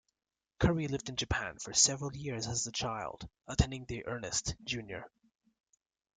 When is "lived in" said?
0.87-1.15